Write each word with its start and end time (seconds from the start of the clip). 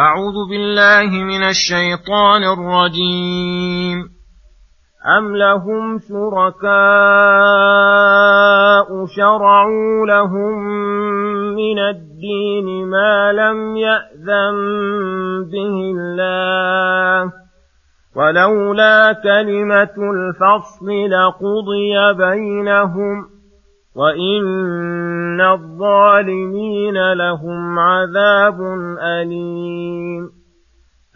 أعوذ 0.00 0.48
بالله 0.50 1.10
من 1.24 1.42
الشيطان 1.42 2.42
الرجيم. 2.44 3.98
أم 5.18 5.36
لهم 5.36 5.98
شركاء 5.98 6.68
شرعوا 9.06 10.06
لهم 10.06 10.58
من 11.54 11.78
الدين 11.78 12.86
ما 12.86 13.32
لم 13.32 13.76
يأذن 13.76 14.56
به 15.52 15.92
الله؟ 15.94 17.32
ولولا 18.16 19.12
كلمة 19.12 19.96
الفصل 20.14 20.88
لقضي 21.10 22.12
بينهم 22.14 23.37
وإن 23.98 25.40
الظالمين 25.40 27.12
لهم 27.12 27.78
عذاب 27.78 28.60
أليم 29.02 30.30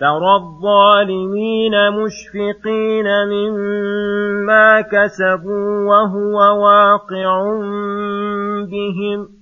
ترى 0.01 0.35
الظالمين 0.35 1.91
مشفقين 1.91 3.07
مما 3.27 4.81
كسبوا 4.81 5.89
وهو 5.89 6.63
واقع 6.65 7.43
بهم 8.71 9.42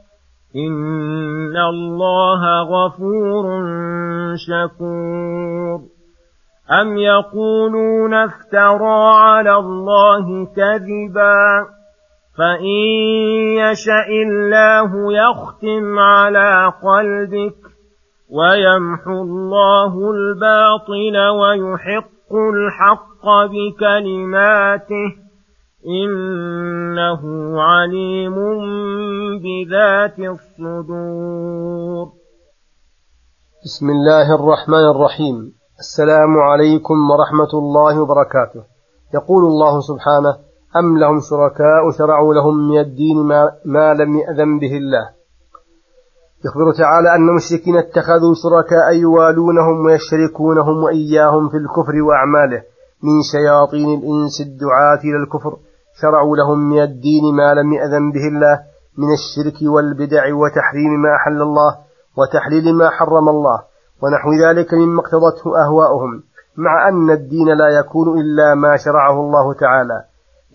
إن 0.55 1.57
الله 1.57 2.61
غفور 2.61 3.45
شكور 4.35 5.79
أم 6.81 6.97
يقولون 6.97 8.13
افترى 8.13 9.13
على 9.15 9.55
الله 9.55 10.45
كذبا 10.45 11.65
فإن 12.37 12.85
يشأ 13.57 14.07
الله 14.27 15.13
يختم 15.13 15.99
على 15.99 16.73
قلبك 16.83 17.55
ويمحو 18.29 19.21
الله 19.21 20.11
الباطل 20.11 21.17
ويحق 21.17 22.33
الحق 22.33 23.25
بكلماته 23.51 25.30
إنه 25.87 27.21
عليم 27.61 28.35
بذات 29.43 30.19
الصدور. 30.19 32.07
بسم 33.65 33.89
الله 33.89 34.35
الرحمن 34.35 34.85
الرحيم. 34.95 35.53
السلام 35.79 36.37
عليكم 36.39 36.93
ورحمة 37.11 37.51
الله 37.53 38.01
وبركاته. 38.01 38.63
يقول 39.13 39.43
الله 39.43 39.79
سبحانه 39.79 40.33
أم 40.77 40.97
لهم 40.97 41.19
شركاء 41.29 41.91
شرعوا 41.97 42.33
لهم 42.33 42.67
من 42.69 42.79
الدين 42.79 43.17
ما, 43.17 43.51
ما 43.65 43.93
لم 43.93 44.17
يأذن 44.17 44.59
به 44.59 44.77
الله. 44.77 45.09
يخبر 46.45 46.71
تعالى 46.77 47.15
أن 47.15 47.29
المشركين 47.29 47.77
اتخذوا 47.77 48.33
شركاء 48.43 48.95
يوالونهم 48.95 49.85
ويشركونهم 49.85 50.83
وإياهم 50.83 51.49
في 51.49 51.57
الكفر 51.57 52.01
وأعماله 52.07 52.63
من 53.03 53.21
شياطين 53.31 53.99
الإنس 53.99 54.41
الدعاة 54.41 55.01
إلى 55.03 55.23
الكفر. 55.23 55.70
شرعوا 56.01 56.37
لهم 56.37 56.69
من 56.69 56.81
الدين 56.81 57.35
ما 57.35 57.53
لم 57.53 57.73
يأذن 57.73 58.11
به 58.11 58.27
الله 58.27 58.59
من 58.97 59.09
الشرك 59.13 59.57
والبدع 59.73 60.23
وتحريم 60.33 61.01
ما 61.01 61.15
أحل 61.15 61.41
الله 61.41 61.77
وتحليل 62.17 62.75
ما 62.75 62.89
حرم 62.89 63.29
الله 63.29 63.59
ونحو 64.01 64.29
ذلك 64.45 64.73
مما 64.73 65.01
اقتضته 65.01 65.63
أهواؤهم 65.65 66.23
مع 66.57 66.89
أن 66.89 67.09
الدين 67.11 67.47
لا 67.47 67.69
يكون 67.79 68.19
إلا 68.19 68.55
ما 68.55 68.77
شرعه 68.77 69.19
الله 69.19 69.53
تعالى 69.53 70.03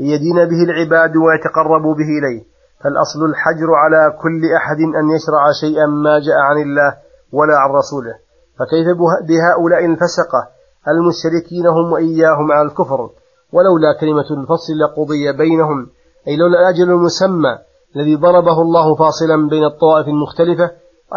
ليدين 0.00 0.34
به 0.34 0.62
العباد 0.64 1.16
ويتقربوا 1.16 1.94
به 1.94 2.10
إليه 2.18 2.42
فالأصل 2.84 3.24
الحجر 3.30 3.74
على 3.74 4.18
كل 4.22 4.41
أحد 4.56 4.76
أن 4.76 5.04
يشرع 5.10 5.42
شيئا 5.60 5.86
ما 5.86 6.18
جاء 6.18 6.38
عن 6.38 6.62
الله 6.62 6.97
ولا 7.32 7.56
عن 7.58 7.70
رسوله 7.70 8.14
فكيف 8.58 8.86
بهؤلاء 9.28 9.84
الفسقة 9.84 10.48
المشركين 10.88 11.66
هم 11.66 11.92
وإياهم 11.92 12.53
على 12.53 12.68
الكفر. 12.68 13.10
ولولا 13.52 13.92
كلمة 14.00 14.42
الفصل 14.42 14.72
لقضي 14.78 15.32
بينهم 15.32 15.86
أي 16.28 16.36
لولا 16.36 16.60
الأجل 16.60 16.90
المسمى 16.90 17.58
الذي 17.96 18.16
ضربه 18.16 18.62
الله 18.62 18.94
فاصلا 18.94 19.48
بين 19.48 19.64
الطوائف 19.64 20.08
المختلفة 20.08 20.70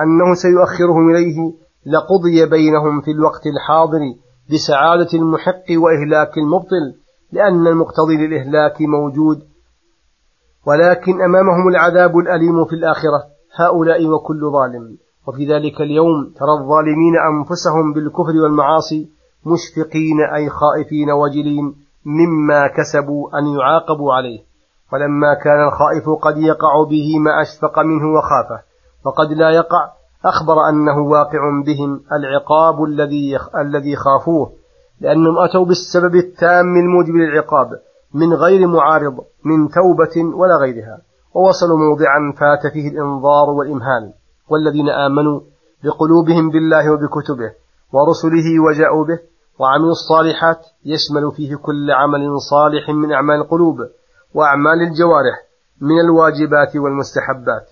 أنه 0.03 0.34
سيؤخرهم 0.34 1.09
إليه 1.09 1.53
لقضي 1.85 2.45
بينهم 2.45 3.01
في 3.01 3.12
الوقت 3.12 3.47
الحاضر 3.47 4.00
بسعادة 4.53 5.09
المحق 5.13 5.66
وإهلاك 5.84 6.38
المبطل 6.38 6.95
لأن 7.31 7.68
المقتضي 7.68 8.18
للإهلاك 8.18 8.81
موجود. 8.81 9.39
ولكن 10.68 11.22
أمامهم 11.22 11.68
العذاب 11.69 12.18
الأليم 12.18 12.66
في 12.66 12.73
الآخرة 12.73 13.23
هؤلاء 13.56 14.07
وكل 14.07 14.51
ظالم. 14.51 14.97
وفي 15.28 15.45
ذلك 15.45 15.81
اليوم 15.81 16.34
ترى 16.39 16.51
الظالمين 16.62 17.13
أنفسهم 17.31 17.94
بالكفر 17.94 18.44
والمعاصي 18.44 19.09
مشفقين 19.45 20.18
أي 20.35 20.50
خائفين 20.50 21.12
وجلين. 21.12 21.75
مما 22.06 22.68
كسبوا 22.68 23.40
أن 23.40 23.48
يعاقبوا 23.48 24.14
عليه. 24.14 24.40
ولما 24.94 25.34
كان 25.44 25.68
الخائف 25.68 26.10
قد 26.22 26.38
يقع 26.38 26.84
به 26.90 27.20
ما 27.20 27.42
أشفق 27.42 27.80
منه 27.80 28.18
وخافه. 28.18 28.64
وقد 29.06 29.32
لا 29.32 29.50
يقع 29.50 29.90
أخبر 30.26 30.70
أنه 30.70 31.00
واقع 31.00 31.40
بهم 31.66 32.02
العقاب 32.12 32.84
الذي 32.84 33.38
الذي 33.58 33.96
خافوه 33.96 34.52
لأنهم 35.02 35.38
أتوا 35.38 35.66
بالسبب 35.66 36.16
التام 36.16 36.76
الموجب 36.78 37.16
للعقاب 37.16 37.68
من 38.14 38.34
غير 38.34 38.68
معارض 38.68 39.18
من 39.46 39.70
توبة 39.70 40.38
ولا 40.38 40.56
غيرها. 40.56 40.98
ووصلوا 41.34 41.78
موضعا 41.78 42.34
فات 42.40 42.74
فيه 42.74 42.90
الإنظار 42.90 43.50
والإمهال. 43.50 44.14
والذين 44.50 44.90
آمنوا 44.90 45.42
بقلوبهم 45.84 46.50
بالله 46.50 46.92
وبكتبه 46.92 47.52
ورسله 47.94 48.48
وجاءوا 48.66 49.06
به 49.06 49.20
وعملوا 49.59 49.92
الصالحات 49.92 50.66
يشمل 50.86 51.31
فيه 51.36 51.56
كل 51.56 51.92
عمل 51.92 52.42
صالح 52.42 52.90
من 52.90 53.12
أعمال 53.12 53.36
القلوب 53.36 53.78
وأعمال 54.34 54.81
الجوارح 54.81 55.36
من 55.81 56.00
الواجبات 56.00 56.75
والمستحبات. 56.75 57.68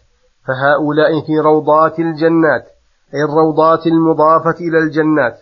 فهؤلاء 0.48 1.26
في 1.26 1.40
روضات 1.46 2.00
الجنات 2.00 2.66
أي 3.14 3.24
الروضات 3.30 3.88
المضافة 3.88 4.56
إلى 4.60 4.78
الجنات 4.78 5.38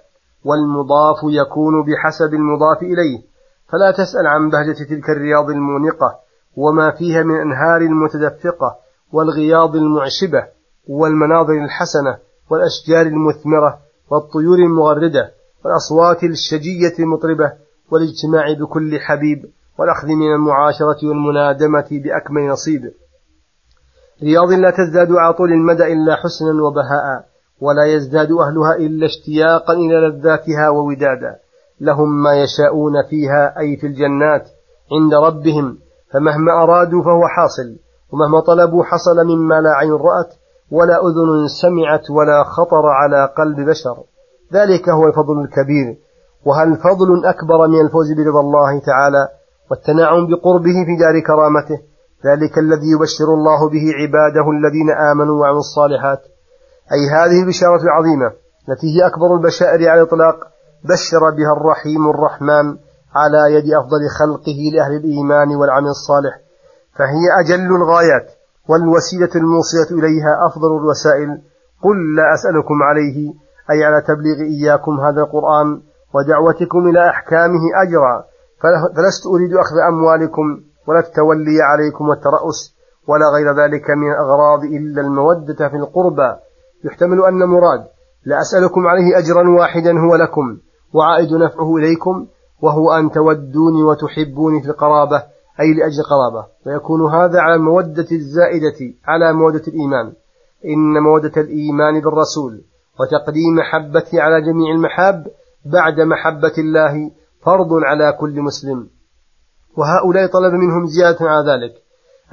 والمضاف 0.45 1.17
يكون 1.23 1.73
بحسب 1.85 2.34
المضاف 2.34 2.81
إليه. 2.81 3.22
فلا 3.69 3.91
تسأل 3.91 4.28
عن 4.28 4.50
بهجة 4.50 4.84
تلك 4.89 5.09
الرياض 5.09 5.50
المونقة 5.50 6.19
وما 6.57 6.91
فيها 6.91 7.23
من 7.23 7.35
أنهار 7.35 7.81
المتدفقة 7.81 8.75
والغياض 9.11 9.75
المعشبة 9.75 10.47
والمناظر 10.90 11.53
الحسنة 11.64 12.17
والأشجار 12.49 13.05
المثمرة 13.05 13.79
والطيور 14.11 14.58
المغردة 14.58 15.31
والأصوات 15.66 16.23
الشجية 16.23 17.03
المطربة 17.03 17.52
والاجتماع 17.91 18.53
بكل 18.59 19.00
حبيب 19.00 19.46
والأخذ 19.79 20.08
من 20.08 20.34
المعاشرة 20.35 21.08
والمنادمة 21.08 21.88
بأكمل 21.91 22.47
نصيب. 22.47 22.82
رياض 24.23 24.52
لا 24.52 24.72
تزداد 24.72 25.12
على 25.12 25.34
طول 25.34 25.52
المدى 25.52 25.94
إلا 25.94 26.16
حسنا 26.16 26.64
وبهاء 26.64 27.26
ولا 27.62 27.85
يزداد 27.85 28.32
أهلها 28.32 28.76
إلا 28.76 29.06
اشتياقا 29.06 29.73
إلى 29.73 30.08
لذاتها 30.08 30.70
وودادا. 30.70 31.35
لهم 31.82 32.23
ما 32.23 32.34
يشاءون 32.34 33.03
فيها 33.09 33.59
أي 33.59 33.78
في 33.78 33.88
الجنات 33.88 34.50
عند 34.91 35.14
ربهم 35.14 35.78
فمهما 36.14 36.64
أرادوا 36.64 37.03
فهو 37.03 37.28
حاصل 37.28 37.78
ومهما 38.12 38.40
طلبوا 38.40 38.84
حصل 38.84 39.26
مما 39.26 39.62
لا 39.62 39.70
عين 39.70 39.91
رأت 39.91 40.34
ولا 40.72 41.08
أذن 41.08 41.47
سمعت 41.47 42.09
ولا 42.09 42.44
خطر 42.44 42.85
على 42.85 43.34
قلب 43.38 43.70
بشر. 43.70 44.03
ذلك 44.53 44.89
هو 44.89 45.07
الفضل 45.07 45.41
الكبير. 45.41 45.97
وهل 46.45 46.77
فضل 46.77 47.25
أكبر 47.25 47.67
من 47.67 47.79
الفوز 47.85 48.11
برضا 48.17 48.39
الله 48.39 48.79
تعالى 48.79 49.27
والتنعم 49.71 50.27
بقربه 50.27 50.77
في 50.87 50.95
دار 50.99 51.19
كرامته؟ 51.27 51.79
ذلك 52.25 52.57
الذي 52.57 52.89
يبشر 52.95 53.29
الله 53.37 53.69
به 53.69 53.85
عباده 53.99 54.45
الذين 54.57 54.89
آمنوا 54.91 55.41
وعملوا 55.41 55.59
الصالحات. 55.59 56.21
أي 56.93 57.09
هذه 57.09 57.43
البشارة 57.43 57.81
العظيمة 57.83 58.27
التي 58.69 58.87
هي 58.95 59.07
أكبر 59.07 59.35
البشائر 59.35 59.89
على 59.89 60.01
الإطلاق 60.01 60.35
بشر 60.83 61.19
بها 61.37 61.53
الرحيم 61.57 62.09
الرحمن 62.09 62.65
على 63.15 63.53
يد 63.55 63.67
أفضل 63.73 64.01
خلقه 64.19 64.59
لأهل 64.73 64.95
الإيمان 64.95 65.55
والعمل 65.55 65.87
الصالح. 65.87 66.33
فهي 66.97 67.25
أجل 67.41 67.75
الغايات 67.75 68.27
والوسيلة 68.69 69.33
الموصلة 69.35 69.89
إليها 69.99 70.31
أفضل 70.47 70.77
الوسائل. 70.77 71.29
قل 71.83 72.15
لا 72.15 72.33
أسألكم 72.33 72.77
عليه. 72.89 73.44
أي 73.72 73.84
على 73.84 74.02
تبليغ 74.02 74.38
إياكم 74.41 75.00
هذا 75.00 75.22
القرآن 75.22 75.82
ودعوتكم 76.16 76.88
إلى 76.88 77.09
أحكامه 77.09 77.64
أجرا. 77.84 78.23
فلست 78.96 79.26
أريد 79.34 79.53
أخذ 79.53 79.78
أموالكم 79.90 80.62
ولا 80.88 81.00
التولي 81.00 81.62
عليكم 81.62 82.09
والترأس 82.09 82.76
ولا 83.08 83.26
غير 83.35 83.47
ذلك 83.62 83.90
من 83.90 84.12
الأغراض 84.12 84.64
إلا 84.64 85.02
المودة 85.02 85.70
في 85.70 85.76
القربى. 85.76 86.35
يحتمل 86.85 87.26
أن 87.26 87.44
مراد 87.44 87.85
لا 88.26 88.41
أسألكم 88.41 88.88
عليه 88.88 89.17
أجرا 89.17 89.50
واحدا 89.50 89.91
هو 90.00 90.16
لكم 90.16 90.58
وعائد 90.94 91.34
نفعه 91.34 91.76
إليكم 91.76 92.28
وهو 92.62 92.91
أن 92.91 93.12
تودوني 93.12 93.84
وتحبوني 93.84 94.62
في 94.62 94.70
القرابة 94.70 95.23
أي 95.59 95.73
لأجل 95.73 96.03
قرابة 96.03 96.47
فيكون 96.64 97.14
هذا 97.14 97.40
على 97.40 97.56
المودة 97.56 98.08
الزائدة 98.12 98.94
على 99.06 99.34
مودة 99.34 99.62
الإيمان. 99.67 100.14
إن 100.66 101.03
مودة 101.03 101.41
الإيمان 101.41 102.02
بالرسول. 102.02 102.62
وتقديم 102.99 103.55
محبته 103.55 104.21
على 104.21 104.41
جميع 104.41 104.75
المحاب 104.75 105.27
بعد 105.65 105.99
محبة 105.99 106.53
الله 106.57 107.11
فرض 107.45 107.73
على 107.83 108.17
كل 108.19 108.41
مسلم. 108.41 108.89
وهؤلاء 109.77 110.27
طلب 110.27 110.53
منهم 110.53 110.85
زيادة 110.85 111.17
على 111.21 111.51
ذلك 111.51 111.73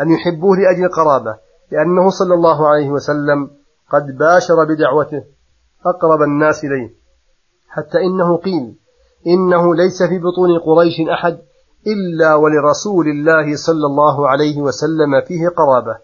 أن 0.01 0.11
يحبوه 0.11 0.57
لأجل 0.57 0.89
قرابة 0.89 1.37
لأنه 1.73 2.11
صلى 2.11 2.35
الله 2.35 2.69
عليه 2.69 2.91
وسلم 2.91 3.51
قد 3.91 4.19
باشر 4.19 4.65
بدعوته 4.65 5.25
أقرب 5.87 6.23
الناس 6.23 6.65
إليه. 6.65 6.91
حتى 7.69 7.99
إنه 7.99 8.37
قيل 8.37 8.75
إنه 9.27 9.75
ليس 9.75 10.03
في 10.03 10.19
بطون 10.19 10.59
قريش 10.59 11.01
أحد 11.13 11.39
إلا 11.87 12.35
ولرسول 12.35 13.09
الله 13.09 13.57
صلى 13.57 13.87
الله 13.87 14.29
عليه 14.29 14.61
وسلم 14.61 15.21
فيه 15.29 15.49
قرابة. 15.49 15.97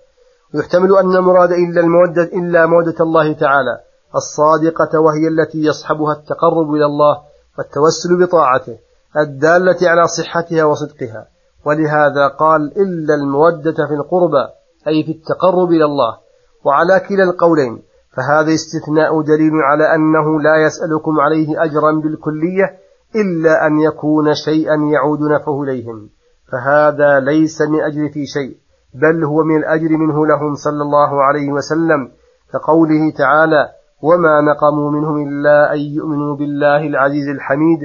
ويحتمل 0.55 0.97
أن 0.97 1.17
المراد 1.17 1.53
إلا 1.53 1.81
المودة 1.81 2.23
إلا 2.23 2.67
مودة 2.67 2.97
الله 3.01 3.33
تعالى. 3.33 3.88
الصادقة 4.15 5.01
وهي 5.01 5.29
التي 5.29 5.59
يصحبها 5.59 6.13
التقرب 6.13 6.75
إلى 6.75 6.85
الله 6.85 7.19
والتوسل 7.59 8.27
بطاعته 8.27 8.79
الدالة 9.17 9.91
على 9.91 10.07
صحتها 10.07 10.65
وصدقها. 10.65 11.27
ولهذا 11.67 12.29
قال 12.39 12.61
إلا 12.77 13.15
المودة 13.15 13.87
في 13.89 13.95
القربى 13.95 14.45
أي 14.89 15.05
في 15.05 15.13
التقرب 15.13 15.69
إلى 15.69 15.85
الله. 15.85 16.19
وعلى 16.65 17.01
كلا 17.01 17.25
القولين 17.25 17.83
فهذا 18.17 18.55
استثناء 18.55 19.23
دليل 19.23 19.53
على 19.53 19.95
أنه 19.95 20.41
لا 20.41 20.67
يسألكم 20.67 21.21
عليه 21.21 21.65
أجرا 21.65 21.93
بالكلية 21.93 22.79
إلا 23.17 23.67
أن 23.67 23.79
يكون 23.79 24.35
شيئا 24.35 24.75
يعود 24.75 25.21
نفعه 25.21 25.63
إليهم. 25.63 26.09
فهذا 26.53 27.21
ليس 27.21 27.61
من 27.63 27.81
أجر 27.81 28.09
في 28.09 28.27
شيء 28.27 28.57
بل 28.95 29.25
هو 29.25 29.45
من 29.45 29.57
الأجر 29.57 29.89
منه 29.89 30.27
لهم 30.27 30.55
صلى 30.55 30.83
الله 30.83 31.23
عليه 31.23 31.53
وسلم. 31.53 32.11
كقوله 32.53 33.11
تعالى 33.19 33.78
وما 34.03 34.41
نقموا 34.41 34.91
منهم 34.91 35.29
إلا 35.29 35.75
أن 35.75 35.79
يؤمنوا 35.79 36.37
بالله 36.37 36.87
العزيز 36.87 37.29
الحميد 37.29 37.81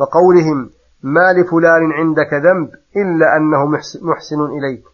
وقولهم 0.00 0.70
ما 1.02 1.32
لفلان 1.32 1.92
عندك 1.92 2.34
ذنب 2.34 2.70
إلا 2.96 3.36
أنه 3.36 3.66
محسن 4.02 4.40
إليك. 4.44 4.84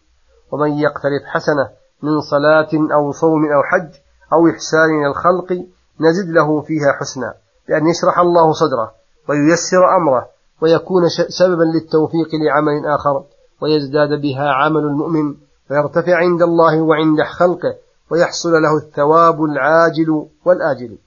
ومن 0.51 0.71
يقترف 0.71 1.23
حسنة 1.25 1.69
من 2.03 2.21
صلاة 2.21 2.93
أو 2.93 3.11
صوم 3.11 3.45
أو 3.45 3.63
حج 3.63 3.91
أو 4.33 4.47
إحسان 4.47 4.89
إلى 4.99 5.07
الخلق 5.07 5.53
نزد 5.99 6.29
له 6.29 6.61
فيها 6.61 6.91
حسنا 6.99 7.33
بأن 7.67 7.87
يشرح 7.87 8.19
الله 8.19 8.51
صدره 8.51 8.91
وييسر 9.29 9.97
أمره 9.97 10.27
ويكون 10.61 11.03
سببا 11.39 11.63
للتوفيق 11.63 12.29
لعمل 12.35 12.85
آخر 12.85 13.23
ويزداد 13.61 14.21
بها 14.21 14.49
عمل 14.51 14.81
المؤمن 14.81 15.35
ويرتفع 15.71 16.15
عند 16.15 16.41
الله 16.41 16.81
وعند 16.81 17.21
خلقه 17.21 17.75
ويحصل 18.11 18.49
له 18.49 18.77
الثواب 18.77 19.43
العاجل 19.43 20.09
والآجل. 20.45 20.97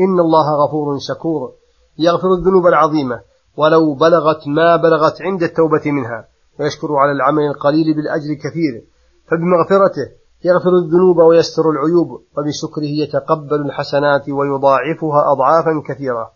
إن 0.00 0.20
الله 0.20 0.64
غفور 0.64 0.98
شكور. 0.98 1.52
يغفر 1.98 2.28
الذنوب 2.32 2.66
العظيمة. 2.66 3.20
ولو 3.56 3.94
بلغت 3.94 4.48
ما 4.48 4.76
بلغت 4.76 5.22
عند 5.22 5.42
التوبة 5.42 5.82
منها. 5.86 6.28
ويشكر 6.60 6.96
على 6.96 7.12
العمل 7.12 7.42
القليل 7.42 7.94
بالأجر 7.96 8.34
كثير. 8.34 8.84
فبمغفرته 9.30 10.08
يغفر 10.44 10.70
الذنوب 10.84 11.16
ويستر 11.16 11.70
العيوب. 11.70 12.08
وبشكره 12.08 12.92
يتقبل 13.02 13.60
الحسنات 13.66 14.28
ويضاعفها 14.28 15.32
أضعافا 15.32 15.82
كثيرة. 15.88 16.30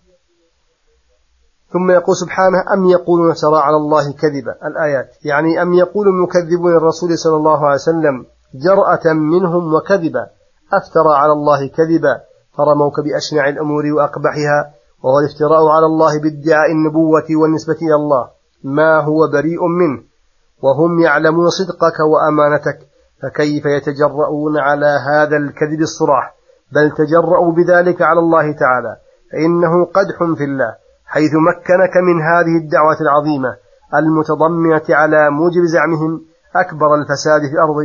ثم 1.73 1.91
يقول 1.91 2.17
سبحانه 2.17 2.59
أم 2.75 2.85
يقولون 2.85 3.31
افترى 3.31 3.59
على 3.59 3.77
الله 3.77 4.13
كذبا؟ 4.13 4.67
الآيات. 4.67 5.25
يعني 5.25 5.63
أم 5.63 5.75
يقول 5.75 6.09
المكذبون 6.09 6.77
الرسول 6.77 7.19
صلى 7.19 7.37
الله 7.37 7.67
عليه 7.67 7.75
وسلم 7.75 8.27
جرأة 8.65 9.13
منهم 9.13 9.75
وكذبا. 9.75 10.27
أفترى 10.73 11.17
على 11.17 11.33
الله 11.33 11.69
كذبا. 11.69 12.21
فرموك 12.57 13.01
بأشنع 13.01 13.49
الأمور 13.49 13.85
وأقبحها. 13.97 14.73
وهو 15.03 15.19
الافتراء 15.19 15.67
على 15.69 15.87
الله 15.87 16.21
بادعاء 16.21 16.73
النبوة 16.73 17.29
والنسبة 17.41 17.79
إلى 17.83 17.95
الله. 17.95 18.29
ما 18.65 19.01
هو 19.01 19.29
بريء 19.33 19.67
منه. 19.67 20.03
وهم 20.63 21.01
يعلمون 21.01 21.51
صدقك 21.51 22.01
وأمانتك. 22.01 22.79
فكيف 23.23 23.65
يتجرؤون 23.67 24.59
على 24.59 24.87
هذا 24.87 25.37
الكذب 25.37 25.81
الصراح؟ 25.81 26.35
بل 26.73 26.91
تجرؤوا 26.91 27.53
بذلك 27.53 28.03
على 28.03 28.21
الله 28.21 28.53
تعالى. 28.53 28.97
فإنه 29.33 29.85
قدح 29.85 30.37
في 30.39 30.45
الله. 30.45 30.75
حيث 31.07 31.31
مكنك 31.49 31.95
من 32.09 32.23
هذه 32.23 32.57
الدعوة 32.63 33.01
العظيمة. 33.01 33.57
المتضمنة 33.95 34.87
على 34.91 35.31
موجب 35.31 35.65
زعمهم 35.65 36.21
أكبر 36.57 36.95
الفساد 36.95 37.41
في 37.51 37.55
الأرض 37.55 37.77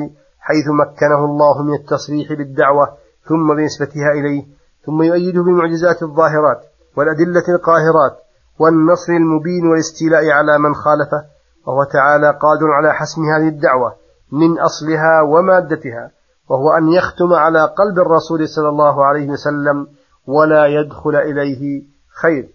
حيث 0.41 0.65
مكنه 0.67 1.25
الله 1.25 1.63
من 1.63 1.73
التصريح 1.73 2.33
بالدعوة 2.33 2.87
ثم 3.29 3.55
بنسبتها 3.55 4.11
إليه 4.11 4.43
ثم 4.85 5.01
يؤيده 5.03 5.41
بالمعجزات 5.43 6.03
الظاهرات 6.03 6.61
والأدلة 6.97 7.43
القاهرات 7.49 8.17
والنصر 8.59 9.13
المبين 9.13 9.67
والاستيلاء 9.67 10.29
على 10.29 10.59
من 10.59 10.73
خالفه 10.73 11.25
وهو 11.67 11.83
تعالى 11.83 12.27
قادر 12.41 12.71
على 12.71 12.93
حسم 12.93 13.21
هذه 13.35 13.47
الدعوة 13.47 13.95
من 14.31 14.59
أصلها 14.59 15.21
ومادتها 15.21 16.11
وهو 16.49 16.71
أن 16.77 16.89
يختم 16.89 17.33
على 17.33 17.61
قلب 17.61 17.99
الرسول 17.99 18.47
صلى 18.47 18.69
الله 18.69 19.05
عليه 19.05 19.29
وسلم 19.29 19.87
ولا 20.27 20.65
يدخل 20.65 21.15
إليه 21.15 21.83
خير. 22.21 22.49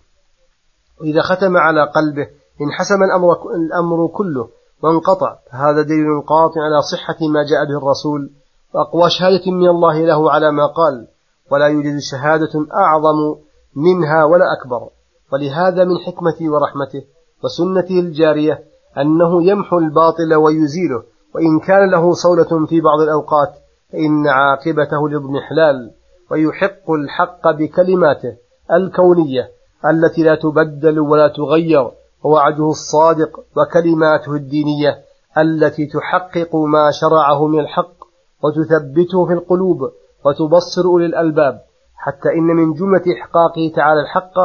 وإذا 1.01 1.23
ختم 1.23 1.57
على 1.57 1.81
قلبه 1.95 2.27
انحسم 2.61 3.03
الأمر, 3.03 3.55
الأمر 3.55 4.07
كله 4.07 4.49
وانقطع 4.83 5.37
فهذا 5.53 5.83
دليل 5.83 6.21
قاطع 6.27 6.61
على 6.61 6.83
صحة 6.83 7.17
ما 7.35 7.43
جاء 7.51 7.65
به 7.65 7.79
الرسول 7.79 8.31
وأقوى 8.75 9.11
شهادة 9.11 9.53
من 9.53 9.69
الله 9.69 10.07
له 10.07 10.31
على 10.31 10.53
ما 10.53 10.67
قال 10.67 11.07
ولا 11.51 11.67
يوجد 11.67 11.99
شهادة 11.99 12.67
أعظم 12.75 13.37
منها 13.77 14.25
ولا 14.25 14.45
أكبر. 14.61 14.89
ولهذا 15.33 15.85
من 15.85 15.99
حكمته 15.99 16.51
ورحمته 16.51 17.03
وسنته 17.45 18.01
الجارية 18.01 18.65
أنه 18.99 19.43
يمحو 19.43 19.79
الباطل 19.79 20.35
ويزيله 20.35 21.03
وإن 21.35 21.61
كان 21.61 21.91
له 21.91 22.13
صولة 22.13 22.67
في 22.67 22.81
بعض 22.81 23.01
الأوقات 23.01 23.55
فإن 23.93 24.27
عاقبته 24.29 25.09
للاضمحلال 25.09 25.91
ويحق 26.31 26.91
الحق 26.91 27.51
بكلماته 27.51 28.37
الكونية 28.73 29.51
التي 29.85 30.23
لا 30.23 30.35
تبدل 30.35 31.01
ولا 31.01 31.29
تغير. 31.29 31.91
ووعده 32.25 32.69
الصادق 32.69 33.41
وكلماته 33.57 34.33
الدينية 34.33 34.99
التي 35.39 35.87
تحقق 35.87 36.57
ما 36.57 36.91
شرعه 37.01 37.47
من 37.47 37.61
الحق 37.61 37.97
وتثبته 38.45 39.27
في 39.27 39.33
القلوب 39.33 39.79
وتبصر 40.25 40.85
أولي 40.85 41.07
الألباب 41.07 41.61
حتى 41.97 42.29
إن 42.29 42.47
من 42.57 42.73
جملة 42.73 43.03
إحقاقه 43.21 43.73
تعالى 43.77 44.01
الحق 44.01 44.39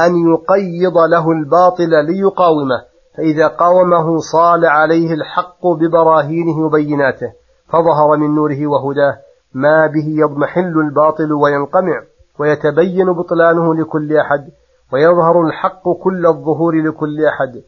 أن 0.00 0.32
يقيض 0.32 0.98
له 0.98 1.30
الباطل 1.30 1.90
ليقاومه 2.06 2.82
فإذا 3.16 3.46
قاومه 3.46 4.18
صال 4.18 4.66
عليه 4.66 5.14
الحق 5.14 5.66
ببراهينه 5.66 6.66
وبيناته 6.66 7.32
فظهر 7.68 8.16
من 8.16 8.34
نوره 8.34 8.66
وهداه 8.66 9.18
ما 9.54 9.86
به 9.86 10.06
يضمحل 10.08 10.80
الباطل 10.86 11.32
وينقمع 11.32 12.02
ويتبين 12.38 13.12
بطلانه 13.12 13.74
لكل 13.74 14.16
أحد 14.16 14.50
ويظهر 14.92 15.40
الحق 15.46 15.84
كل 16.04 16.26
الظهور 16.26 16.74
لكل 16.74 17.24
أحد. 17.26 17.62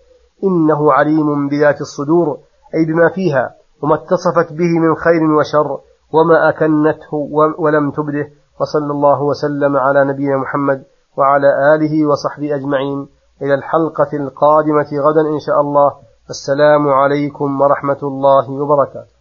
إنه 0.44 0.92
عليم 0.92 1.48
بذات 1.48 1.80
الصدور 1.80 2.26
أي 2.74 2.84
بما 2.84 3.08
فيها 3.08 3.54
وما 3.82 3.94
اتصفت 3.94 4.52
به 4.52 4.72
من 4.84 4.94
خير 4.94 5.22
وشر 5.38 5.78
وما 6.14 6.48
أكنته 6.48 7.14
ولم 7.58 7.90
تبده. 7.90 8.26
وصلى 8.60 8.92
الله 8.96 9.22
وسلم 9.22 9.76
على 9.76 10.04
نبينا 10.04 10.36
محمد 10.36 10.84
وعلى 11.18 11.74
آله 11.74 12.06
وصحبه 12.06 12.54
أجمعين. 12.54 13.08
إلى 13.42 13.54
الحلقة 13.54 14.12
القادمة 14.22 14.90
غدا 15.06 15.20
إن 15.20 15.40
شاء 15.46 15.60
الله. 15.60 15.92
السلام 16.30 16.88
عليكم 16.88 17.60
ورحمة 17.60 18.02
الله 18.02 18.50
وبركاته. 18.50 19.13